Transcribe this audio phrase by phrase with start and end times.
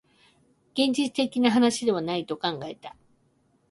[0.73, 2.95] 現実的な話ではないと考えた